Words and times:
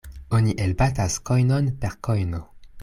Oni 0.37 0.55
elbatas 0.65 1.19
kojnon 1.31 1.71
per 1.85 1.99
kojno. 2.09 2.43